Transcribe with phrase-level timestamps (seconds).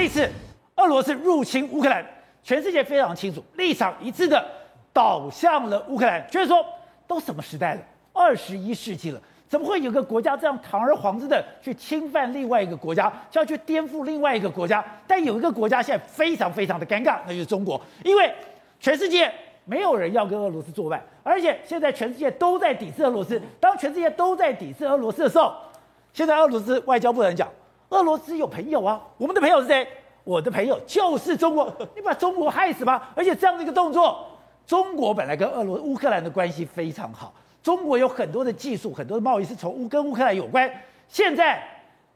[0.00, 0.26] 这次
[0.76, 2.02] 俄罗斯入侵乌克兰，
[2.42, 4.42] 全世界非常清楚，立场一致的
[4.94, 6.64] 倒向了乌克兰，就是说，
[7.06, 7.82] 都什么时代了？
[8.14, 14.82] 二十一世纪了，怎么会有个国家这样堂而皇之的去侵犯另外一个国家，就要去颠覆另外一个国家？
[15.06, 18.32] 但有一个国家现在非常非常的尴尬，那就是中国，因为
[18.80, 19.30] 全世界
[19.66, 23.38] 没有人要跟俄罗斯作伴，而且现在全世界都在抵制俄罗斯。
[23.60, 25.54] 当全世界都在抵制俄罗斯的时候，
[26.14, 27.46] 现在俄罗斯外交部人讲，
[27.90, 29.86] 俄罗斯有朋友啊，我们的朋友是谁？
[30.22, 33.02] 我的朋友就是中国， 你把中国害死吗？
[33.14, 34.26] 而且这样的一个动作，
[34.66, 40.70] 中国本来跟俄罗乌克兰的关系非常好，中国有很多的技术，很多的贸易是从乌跟乌克兰有关。
[41.08, 41.60] 现在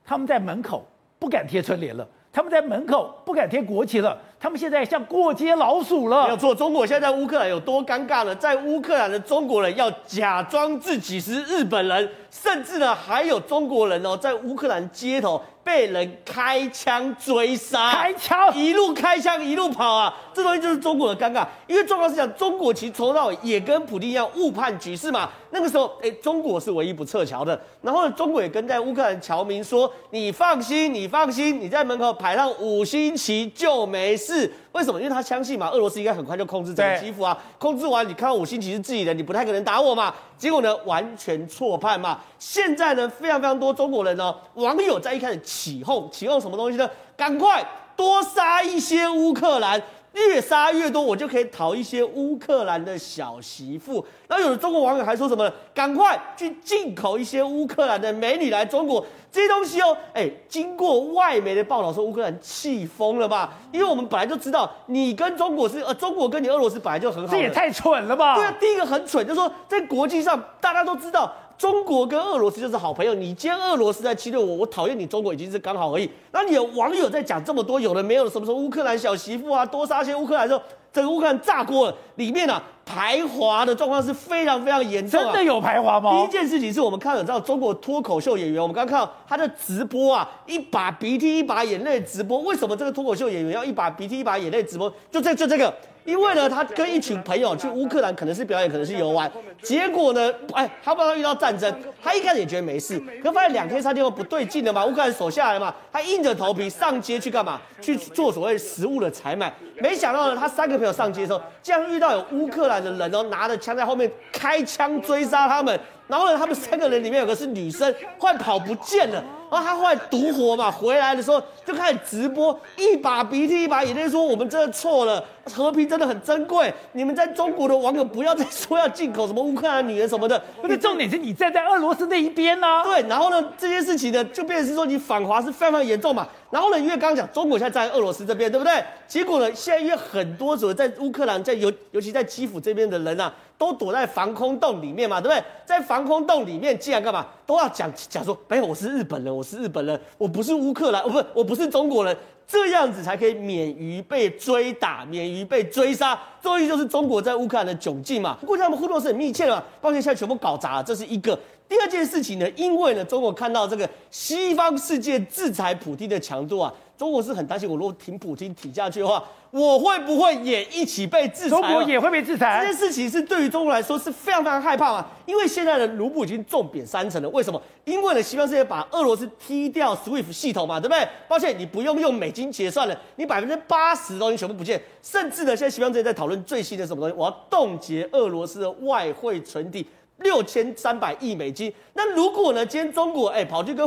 [0.04, 0.84] 他们在门口
[1.18, 6.24] 不敢贴春联了，他们在门口不敢贴国旗了，他们现在像过街老鼠了。
[6.24, 8.34] 没有错，中国现在在乌克兰有多尴尬呢？
[8.34, 15.40] 在乌克兰的中国人要假装自己是日本人，甚至呢还有中国人哦，在乌克兰街头。
[15.64, 20.14] 被人开枪追杀，开枪一路开枪一路跑啊！
[20.34, 25.30] 这东西就是中国的尴尬，因为状况是讲，中国其实从到尾也跟普京一样误判局势嘛。
[25.52, 27.58] 那个时候，哎，中国是唯一不撤侨的。
[27.80, 34.33] 然后呢，中国也跟在乌克兰侨民说：“你放心，你放心，你在门口排上五星旗就没事。”
[34.72, 35.00] 为什么？
[35.00, 40.14] 因为他相信嘛，俄罗斯应该很快就控制整个基辅啊，控制完你看到五星旗是自己的，你不太可能打我嘛。
[40.36, 42.20] 结果呢，完全错判嘛。
[42.38, 46.88] 现在呢，非常非常多中国人呢，网友在一开始起哄，起哄什么东西呢？
[47.16, 47.64] 赶快
[47.96, 49.82] 多杀一些乌克兰。
[50.14, 54.04] 越杀越多，我就可以讨一些乌克兰的小媳妇。
[54.26, 55.52] 然后有的中国网友还说什么呢？
[55.74, 59.04] 赶快去进口一些乌克兰的美女来中国。
[59.32, 63.52] 这些东西哦，哎，经过外媒的报道说乌克兰气疯了吧？
[63.72, 67.32] 因为我们本来就知道，你跟中国是呃，中国跟你俄罗斯本来就很好。
[67.32, 68.36] 这也太蠢了吧？
[68.36, 71.32] 对啊，第一个很蠢，就是说在国际上大家都知道。
[71.56, 76.10] 中国跟俄罗斯就是好朋友，你今天俄罗斯在侵略我，我讨厌你中国已经是刚好而已。
[76.32, 80.62] 那你有网友在讲这么多，有的没有，什么时候乌克兰小媳妇啊，多杀些乌克兰之后，
[80.92, 85.20] 整个乌克兰炸锅了，里面啊排华的状况是非常非常严重。
[85.20, 86.10] 真的有排华吗？
[86.10, 92.40] 第一件事情是我们看到，知道中国脱口秀演员，我们刚刚看到他的直播啊，一把鼻涕一把眼泪直播。
[92.40, 94.92] 为什么这个脱口秀演员要一把鼻涕一把眼泪直播？
[95.10, 95.72] 就这就这个。
[96.04, 99.30] 因为呢，他跟一群朋友去乌克兰，可能是表演，可能是游玩。
[99.62, 107.60] 结果呢，哎，他不知道遇到战争，他一开始也觉得没事，可发现两天三天后不对劲了嘛，乌克兰守下来嘛，他硬着头皮上街去干嘛？
[107.80, 109.52] 去做所谓食物的采买。
[109.80, 115.78] 没想到呢，他三个朋友上街的时候，竟然遇到有乌克兰的人哦，拿着枪在后面开枪追杀他们。
[116.06, 119.24] 然后呢，他们三个人里面有个是女生，快跑不见了。
[119.50, 126.72] 然后他后来独活嘛，回来的时候就开始直播，一把鼻涕一把眼泪说：“我们真的错了，和平真的很珍贵。
[126.92, 130.42] 你们在中国的网友不要再说要进口什么乌克兰女人什么的。
[130.60, 132.82] 不是重点是你站在俄罗斯那一边呢、啊？
[132.82, 133.00] 对。
[133.08, 136.26] 然后呢，这件事情呢，就变成是说你反华是非常严重嘛。
[136.54, 138.80] 然后呢，因为刚刚讲中国现在在俄罗斯这边，对不对？
[139.08, 145.42] 结果呢，现在因为很多所在乌克兰，在尤尤其在基辅这边的人啊，都躲在防空洞里面嘛，对不对？
[145.64, 152.16] 在防空洞里面，竟然干嘛都要讲讲说，哎，我是日本人，我是日本人，我不是乌克兰，我不，我不是中国人，
[152.46, 156.16] 这样子才可以免于被追打，免于被追杀。
[156.40, 158.36] 这一就是中国在乌克兰的窘境嘛。
[158.40, 161.36] 不过他们互动是很密切的嘛，抱歉，现在全部搞砸了，这是一个。
[161.68, 166.72] 第二件事情呢，因为呢，中国看到这个西方世界制裁普京的强度啊。
[166.96, 171.48] 中国是很担心，我如果挺普京挺下去的话，我会不会也一起被制裁？
[171.48, 172.60] 中国也会被制裁。
[172.64, 177.28] 这件事情是对于中国来说是非常非常害怕啊，因为现在的卢布已经重贬三成了。
[177.30, 177.60] 为什么？
[177.84, 181.04] 因为呢，西方世界把俄罗斯踢掉 SWIFT 系统嘛，对不对？
[181.26, 184.80] 抱歉，你不用用美金结算了，你百分之八十的东西全部不见。
[185.02, 187.14] 甚至呢，现在西方世界在讨论最新的什么东西？
[187.18, 189.84] 我要冻结俄罗斯的外汇存底。
[190.18, 192.64] 六千三百亿美金，那如果呢？
[192.64, 193.84] 今天中国哎、欸、跑去跟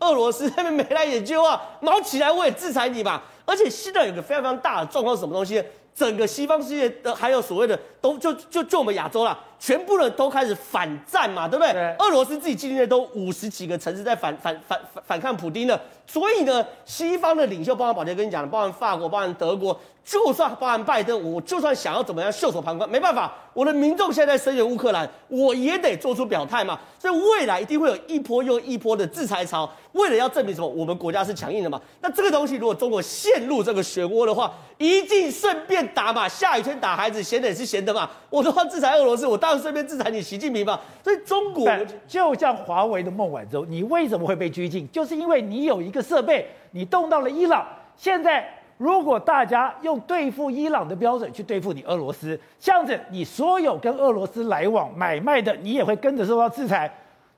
[0.00, 3.22] 俄罗斯那边眉来眼去的话，毛起来我也制裁你吧。
[3.44, 5.62] 而且现在有个非常非常大的状况是什么东西？
[5.94, 11.72] 整个西方世界的还有所谓的都就就就我们亚洲啦，全部人都开始反战嘛，对不对？
[11.72, 19.78] 对俄罗斯自己境内都五十几个城市在反反反反反抗普丁了，所以呢，西方的领袖，包含保杰跟你讲的，包含法国，包含德国。
[20.04, 26.80] 就算包含拜登，我就算想要怎么样袖手旁观，没办法，我的民众现在在声援乌克兰，我也得做出表态嘛。
[26.98, 31.78] 所以未来一定会有一波又一波的制裁潮，为了要证明什么，我们国家是强硬的嘛。
[32.00, 38.08] 那这个东西如果中国陷入这个漩涡的话，一定顺便打嘛，下雨天打孩子，闲的也是闲的嘛。
[38.30, 40.80] 我都要制裁俄罗斯，我当然顺便制裁你习近平嘛。
[41.04, 41.70] 所以中国
[42.06, 44.90] 就像华为的孟晚舟，你为什么会被拘禁？
[44.90, 47.66] 就是因为你有一个设备，你动到了伊朗，
[47.96, 48.54] 现在。
[48.78, 56.88] 如果大家用对付伊朗的标准去对付你俄罗斯，这样子你所有跟俄罗斯来往买卖的，你也会跟着受到制裁。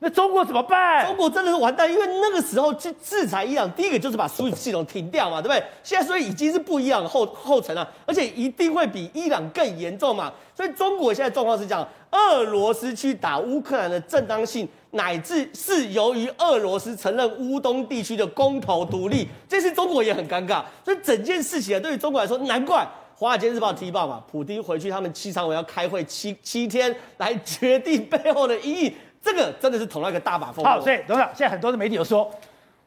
[0.01, 1.07] 那中国怎么办？
[1.07, 5.63] 中国真的是完蛋，因为那个时候去制裁伊朗，第一个就是把 SWIFT 系统停掉嘛，对不对？
[5.83, 10.31] 现在所以已经是不一样的后后尘了，而且一定会比伊朗更严重嘛。
[10.55, 20.65] 所以中国现在状况是这样：俄罗斯去打乌克兰的正当性，乃至是由于俄罗斯承认乌东地区的公投独立，这次中国也很尴尬。
[20.85, 22.79] 所以整件事情啊，对于中国来说，难怪
[23.19, 28.95] 《华尔街日报》踢爆嘛，普京回去他们七常委要开会七 七天来决定背后的意义。
[29.23, 30.71] 这个真的是捅了一个大马蜂窝。
[30.71, 32.31] 好，所以董事长，现在很多的媒体有说，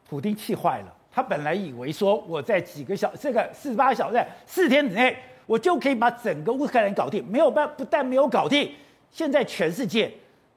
[0.08, 0.92] 普京气坏了。
[1.12, 5.16] 他本来以为说，我在几个小这个四十八个小时四天之内，
[5.46, 7.24] 我就可以把整个乌克兰搞定。
[7.30, 8.74] 没有办，不但没有搞定，
[9.12, 10.12] 现在全世界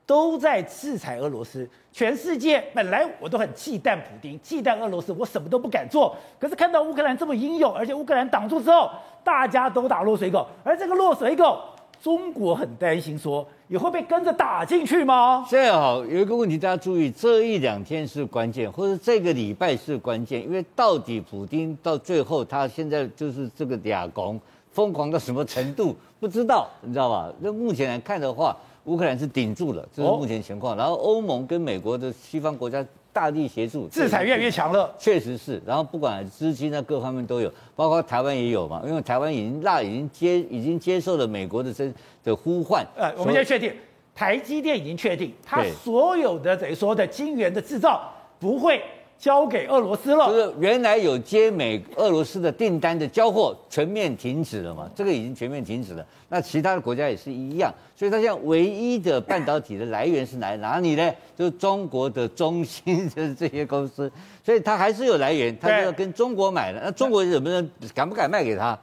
[0.07, 1.69] 都在制裁俄罗斯。
[1.92, 6.15] 全世界本来我都很忌惮普丁，忌惮俄罗斯，我什么都不敢做。
[6.39, 8.89] 可是看到乌克兰这么英勇，而且乌克兰挡住之后，
[9.24, 10.48] 大家都打落水狗。
[10.63, 11.59] 而这个落水狗，
[12.01, 13.45] 中国很担心说。
[13.68, 15.45] 也会被跟着打进去吗？
[15.50, 24.39] 这样好，有一个问题大家注意，这一两天是关键，或者这个礼拜是关键，因为到底普丁到最后他现在就是这个俩拱
[24.71, 27.30] 疯狂到什么程度不知道，你知道吧？
[27.42, 28.56] 那目前来看的话，
[28.88, 30.75] 乌克兰是顶住了，这是目前情况。
[30.75, 32.86] 然后欧盟跟美国的西方国家。
[33.13, 35.60] 大力协助，制裁越来越强了，确实是。
[35.66, 41.92] 然后不管资金啊，各方面都有，包括台湾也有嘛，因为台湾已经那已经接已经接受了美国的这
[42.24, 42.86] 的呼唤。
[42.95, 43.74] 呃，我们现在确定，
[44.13, 48.07] 台积电已经确定，它所有的等于说的晶圆的制造
[48.38, 48.84] 不会。
[49.19, 54.89] 交给俄罗斯了，就是原来有接美俄罗斯的订单的交货全面停止了嘛？
[54.95, 56.05] 这个已经全面停止了。
[56.29, 61.11] 那其他的国家也是一样，所以它现在唯一的半导体的来源是来哪里呢？
[61.35, 64.11] 就是中国的中芯，就是这些公司，
[64.43, 66.81] 所以它还是有来源，它就要跟中国买了。
[66.83, 68.77] 那中国能不能敢不敢卖给他？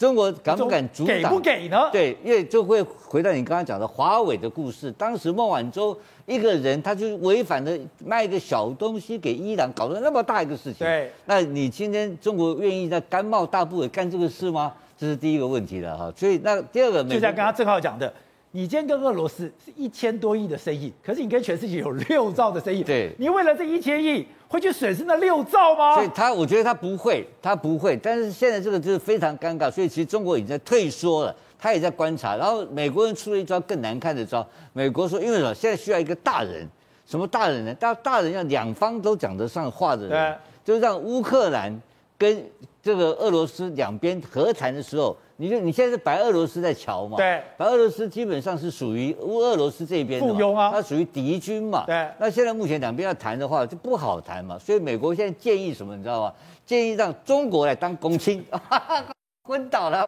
[0.00, 1.14] 中国敢不敢阻挡？
[1.14, 1.90] 给不给呢？
[1.92, 4.90] 对，因为就会回到你刚刚讲的华为的故事。
[4.92, 5.94] 当时孟晚舟
[6.24, 10.86] 一个人，他就违反了卖一个小东西给伊朗，搞得那么大一个事情。
[10.86, 14.72] 对，那你今天中国愿意在甘冒大不韪干这个事吗？
[14.98, 16.10] 这是第一个问题了哈。
[16.16, 18.10] 所以那第二个，就像刚刚正浩讲的。
[18.52, 25.94] 你今天跟俄罗斯是一千多亿的生意，可是你跟全世界有六兆的生意，对，你为了这一千亿会去损失那六兆吗？
[25.94, 27.96] 所以他，我觉得他不会，他不会。
[27.96, 32.34] 但是现在这个就是非常尴尬，所以其实中国已经在退缩了，他也在观察。
[32.34, 35.54] 然后美国人出了一招更难看的招，美国说，因为什么？
[35.54, 36.68] 现在需要一个大人，
[37.06, 37.72] 什么大人呢？
[37.74, 41.80] 大大人要两方都讲得上话的人，对就让乌克兰
[42.18, 42.44] 跟
[42.82, 45.16] 这个俄罗斯两边和谈的时候。
[45.40, 47.16] 你就你现在是白俄罗斯在瞧嘛？
[47.16, 51.84] 对，白俄罗斯基本上是属于乌俄罗斯这边的嘛，附庸啊，它属于敌军嘛。
[51.86, 56.34] 对，那现在目前两边要谈的话就不好谈嘛，所以美国现在建议什么，你知道吗？
[56.66, 58.44] 建议让中国来当公亲，
[59.48, 60.06] 昏倒了。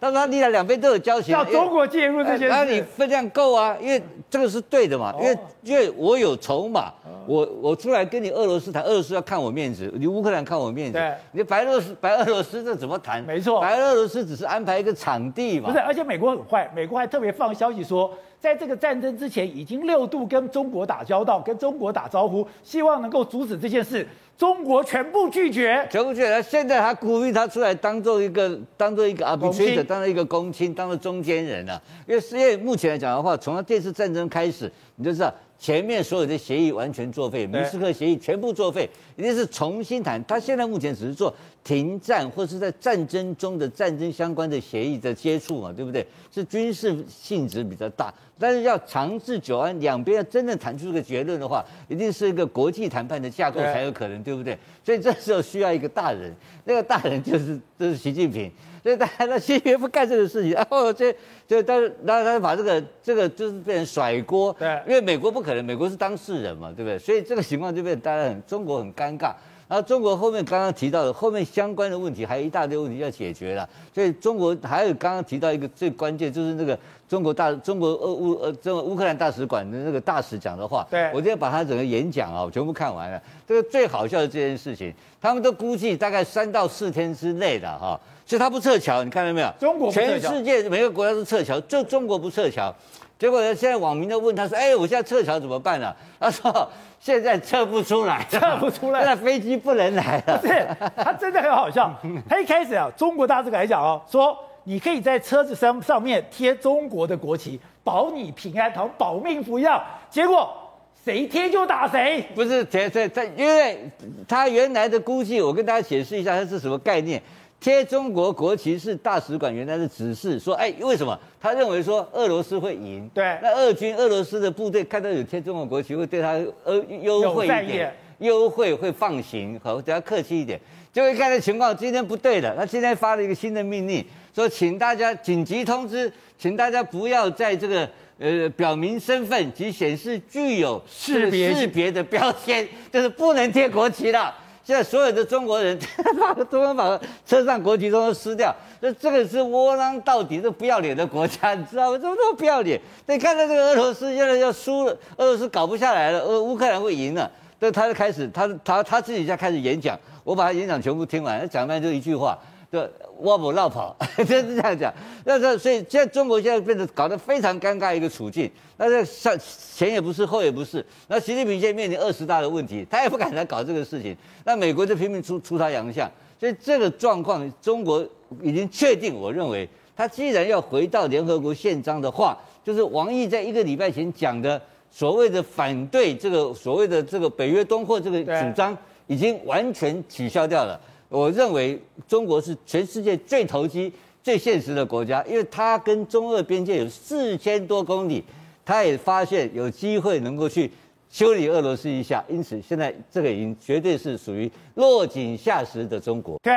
[0.00, 3.76] 他说：“你俩两边都有交情，要中国介入这些事，那你分量够啊？
[3.80, 6.92] 因为这个是对的嘛，因为因为我有筹码，
[7.26, 13.22] 我我出来跟你俄罗斯谈，俄罗斯要看我面子，你乌克兰看我面子，对，你白俄罗斯白俄罗斯这怎么谈？
[13.24, 24.06] 没错，白俄罗斯只是安排一个场地嘛，不是，而且美国很坏，美国还特别放消息说，在这个战争之前已经六度跟中国打交道，跟中国打招呼，希望能够阻止这件事。”
[24.38, 26.40] 中国全部拒绝，全部拒绝。
[26.40, 31.82] 现在他鼓励他出来当做一个，当做一个啊，被推者当做一个公亲，当做中间人了、啊。
[32.06, 40.24] 因为因为目前来讲的话，从他这次战争开始，你就知道前面所有的协议完全作废，明斯克协议全部作废，一定是重新谈。
[40.24, 46.06] 他现在目前只是做停战或是在战争中的战争相关的协议的接触嘛，对不对？
[46.32, 48.14] 是军事性质比较大。
[48.38, 54.58] 但是要长治久安，两边要真正谈出这个结论的话，一定是一个国际谈判的架构才有可能，对，对不对？
[54.84, 58.50] 所以这时候需要一个大人，那个大人就是就是习近平。
[58.80, 61.12] 所以大家那习近平不干这个事情， 然后这
[61.46, 66.98] 就但是然后他把这个这个就是变成甩锅，对，因为美国不可能，美国是当事人嘛，对不对？
[66.98, 69.34] 所以这个情况就变大家很中国很尴尬。
[69.68, 76.76] 然后中国后面刚刚提到的后面相关的问题还有一大堆问题要解决了，所以中国还有刚刚提到一个最关键就是那个。
[77.08, 83.18] 中国大中国俄乌呃这个乌克兰大使馆的那个大使讲的话，对，我今天把他整个演讲啊，我全部看完了。
[83.46, 89.50] 这个最好笑的这件事情，他们都估计大概三到四天之内的哈，所以他不撤侨，你看到没有？
[89.58, 92.70] 中国全世界每个国家都撤侨，就中国不撤侨。
[93.18, 96.70] 结果呢，现在网民都问他说：“哎，我现在撤侨怎么办呢？” 他说
[97.00, 101.92] ：“现在撤不出来，撤不出来，现在飞机不能来了。”不是，他真的很好笑。
[102.28, 104.38] 他一开始啊，中国大使馆讲哦，说。
[104.64, 109.82] 你可以在车子上上面贴中国的国旗，保你平安，好保命符一样。
[110.10, 110.54] 结果
[111.02, 113.90] 谁贴就打谁，不是这这这，因为
[114.28, 117.22] 他原来的估计，我跟大家解释一下，它是什么概念？
[117.60, 121.18] 贴中国国旗是大使馆原来的指示，说，哎，为什么？
[121.40, 130.60] 他认为说俄罗斯会赢，对，那俄军、俄罗斯的部队看到有贴中国国旗，会对他呃优惠一点，优惠会放行，好，对他客气一点。
[130.92, 137.88] 就会看的情况，今天不对了，他今天发了一个新的命令，说请大家紧急通知，请大家不要在这个
[138.18, 144.34] 呃表明身份及显示具有识别识别的标签，就是不能贴国旗了。
[144.68, 145.78] 现在所有的中国人
[146.20, 151.96] 把 中国把车上国旗都撕掉，那这个是窝囊到底，是不要脸的国家，你知道吗？
[151.96, 152.78] 怎么这么不要脸？
[153.06, 159.98] 你看到这个俄罗斯现在要输了，俄罗斯搞不下来了，俄乌克兰会赢了，那他就开始他他他自己在开始演讲。
[160.22, 162.38] 我把他演讲全部听完，他讲完就一句话，
[162.70, 162.86] 就
[163.20, 164.92] 挖不绕跑， 就是这样讲。
[165.24, 168.50] 那这所以现在中国现在变得搞得非常尴尬一个处境。
[168.76, 169.34] 那这上
[169.74, 170.84] 前也不是后也不是。
[171.08, 174.16] 那习近平现在面临二十大的问题，他也不敢来搞这个事情。
[174.44, 176.10] 那美国就拼命出出他洋相。
[176.38, 178.06] 所以这个状况，中国
[178.42, 184.60] 已经确定，我认为他既然要回到联合国宪章的话，就是王毅在一个礼拜前讲的
[184.90, 188.76] 所谓的反对这个所谓的这个北约东扩这个主张。
[189.10, 190.78] 已经完全取消掉了。
[191.08, 198.22] 我认为中国是全世界最投机、最现实的国家，因为它跟中俄边界有四千多公里，
[198.64, 200.70] 它也发现有机会能够去
[201.10, 206.38] 修理俄罗斯一下，因此现在这个已经绝对是属于落井下石的中国。
[206.42, 206.52] 对。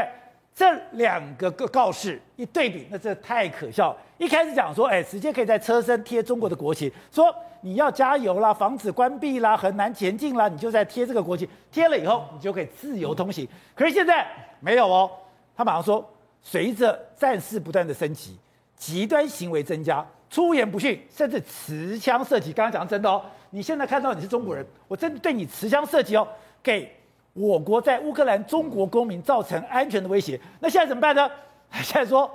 [0.61, 3.97] 这两个个告示一对比，那这太可笑。
[4.19, 13.47] 一开始讲说，哎，直接可以在车身贴中国的国旗，说你要加油啦，防止关闭啦，很难前进啦，你就在贴这个国旗，贴了以后你就可以自由通行。
[13.73, 14.23] 可是现在
[14.59, 15.09] 没有哦，
[15.57, 16.07] 他马上说，
[16.43, 18.37] 随着战事不断的升级，
[18.75, 22.53] 极端行为增加，出言不逊，甚至持枪射击。
[22.53, 26.27] 刚刚讲真的哦，你现在看到你是中国人，我真的对你持枪射击哦，
[26.61, 26.95] 给。
[27.33, 31.29] 我国在乌克兰中国公民造成安全的威胁，那现在怎么办呢？
[31.81, 32.29] 现在说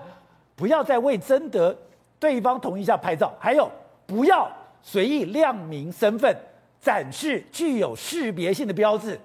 [0.55, 1.77] 不要再为征得
[2.19, 3.71] 对方同意下拍照，还有
[4.07, 4.51] 不要
[4.81, 6.35] 随意亮明身份，
[6.81, 9.21] 展示具有识别性的标志。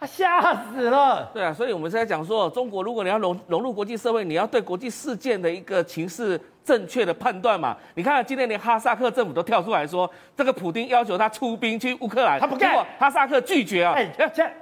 [0.00, 1.28] 他吓死了。
[1.34, 6.40] 对啊，所以我们现在讲说，中国如果你要融融入国际社会，你要对国际事件的一个情势。
[6.68, 7.74] 正确的判断嘛？
[7.94, 13.94] 你看今天连哈萨克政府都跳出来说，这个普丁要求他出兵去乌克兰，他不干，哈萨克拒绝啊！
[13.96, 14.06] 哎，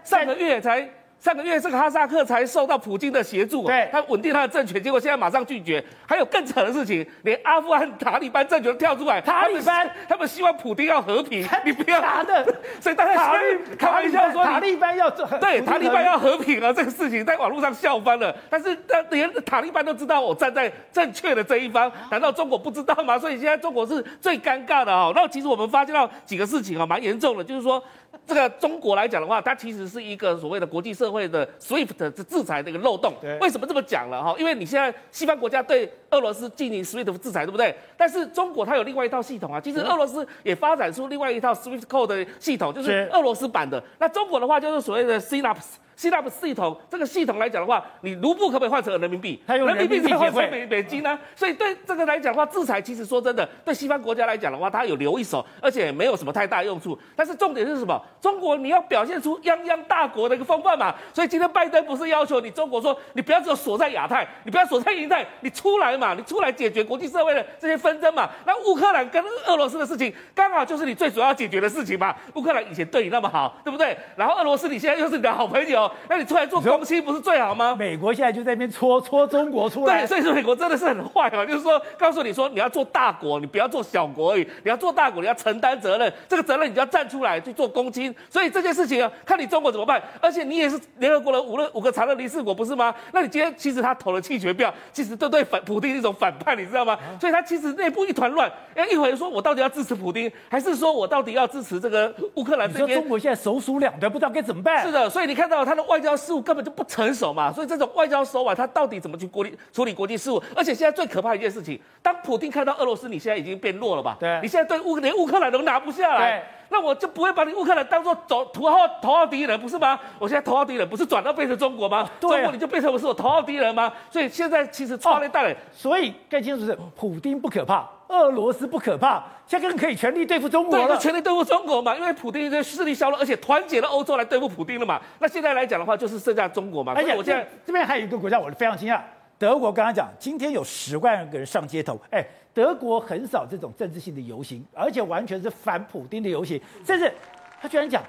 [0.04, 0.88] 上个月才。
[1.26, 5.84] 上个月这个哈萨克才受到普京的协助，对，他稳定他的政权，结果现在马上拒绝。
[6.06, 12.44] 还有更扯的事情，连阿富汗塔利班政权都跳出来，塔利班他，他们希望普京要和平， 你不要打的，
[12.80, 18.32] 所以大家开开玩笑说塔利班要做，对，塔利班要和平啊， 这个事情在网络上笑翻了。
[18.48, 18.78] 但是
[19.10, 23.18] 连塔利班都知道我站在正确的这一方，难道中国不知道吗？
[23.18, 25.10] 所以现在中国是最尴尬的啊。
[25.12, 27.82] 那其实我们发现到几个事情啊，蛮严重的，就是说。
[28.26, 33.14] 这个中国来讲的话，它其实是一个所谓的国际社会的 SWIFT 的制裁的一个漏洞。
[33.40, 34.34] 为什么这么讲了哈？
[34.38, 37.74] 因为你现在西方国家对俄罗斯进行 SWIFT 制裁，对不对？
[37.96, 39.60] 但是中国它有另外一套系统啊。
[39.60, 43.82] 其实俄罗斯也发展出另外一套 SWIFT Code 的系统，就是俄罗斯版的。
[43.98, 45.76] 那中国的话就是所谓的 Synapse。
[45.96, 49.42] 希腊的系统，这个系统来讲的话，你卢布可不可以换成人民币？
[49.46, 51.18] 人民币可以换成美美金呢、啊？
[51.34, 56.98] 所以对这个来讲的话，制裁其实说真的，对西方国家来讲的话，它有留一手，而且没有什么太大用处。
[57.16, 58.00] 但是重点是什么？
[58.20, 60.94] 中国你要表现出泱泱大国的一个风范嘛。
[61.14, 68.28] 所以今天拜登不是要求你中国说，你不要只有锁在亚太，你不要锁在印太，你出来嘛，你出来解决国际社会的这些纷争嘛。
[68.44, 72.14] 那乌克兰跟俄罗斯的事情，刚好就是你最主要解决的事情嘛。
[72.34, 73.96] 乌克兰以前对你那么好，对不对？
[74.14, 76.60] 然后俄罗斯你现在又是你的好朋友，那你出来做。
[76.66, 77.76] 中心不是最好吗？
[77.78, 80.00] 美国现在就在那边戳戳中国出来。
[80.00, 84.42] 对，所以说美国真的是很坏啊，就是说告诉你说你要做大国，你不要做小国而已。
[84.64, 88.14] 你要做大国，你要承担责任，这个责任你就要站出来去做公亲。
[88.28, 90.02] 所以这件事情啊，看你中国怎么办。
[90.20, 92.92] 而且你也是联合国的五个五个常任理事国，不是吗？
[93.12, 96.98] 那你今天其实他投了弃权票，其实都对反普丁一种反叛，你知道吗？
[97.20, 98.50] 所以他其实内部一团乱。
[98.74, 102.98] 哎，一会儿说我到底要支持普丁，还是说我到底要支持这个乌克兰这边？
[102.98, 104.84] 中国现在首鼠两端，不知道该怎么办。
[104.84, 110.42] 是的，所以你看到他的外交事务根本就不成熟嘛，所以这种外交手腕，他到底怎么去国理处理国际事务？
[110.54, 114.16] 而且现在最可怕的一件事情，当普京看到俄罗斯，你现在已经变弱了吧？
[114.18, 119.98] 对，你现在对乌连乌克兰都拿不下来，那我就不会把你乌克兰当做走头号头号敌人，不是吗？
[120.18, 122.08] 我现在头号敌人不是转到变成中国吗？
[122.18, 123.92] 对啊、中国你就变成我是我头号敌人吗？
[124.10, 125.54] 所以现在其实超累大了。
[125.72, 129.24] 所以更清楚是，普京不可怕，俄罗斯不可怕。
[129.46, 135.00] 现在更可以全力对付中国了，对，全力对付中国嘛，因为普丁的势力消弱，而且团结了欧洲来对付普丁了嘛。
[135.20, 136.92] 那现在来讲的话，就是剩下中国嘛。
[136.96, 139.00] 而且我现在这边还有一个国家，我是非常惊讶，
[139.38, 147.12] 德国刚刚讲，今天有十万个人上街头，哎，德国很少这种政治性的游行，而且完全是反普丁的游行，甚至
[147.60, 148.02] 他居然讲，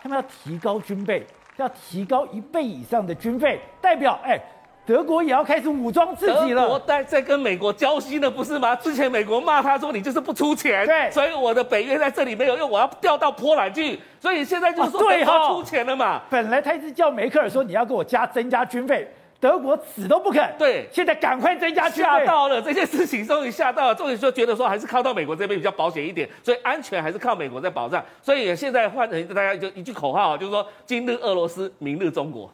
[0.00, 4.40] 他们要提高军备，要提高一倍以上的军费，代表哎。
[4.86, 6.62] 德国也要开始武装自己了。
[6.62, 8.76] 德国在在跟美国交心了，不是吗？
[8.76, 13.98] 之前美国骂他说你就是不出钱，对，所以我的北约在这里没有用，我要调到波兰去。
[14.20, 16.22] 所以现在就是说德国出钱了嘛。
[16.28, 19.08] 本来他一直叫梅克尔说你要给我加增加军费。
[19.40, 22.10] 德国死都不肯，对，现在赶快增加军费。
[22.10, 28.02] 吓到了，这件事情终于吓到了，终于说觉得说还是靠到美国这边比较保险一点，所以安全还是靠美国在保障。
[28.22, 32.50] 所以现在换成大家就一句口号，就是说今日俄罗斯，明日中国。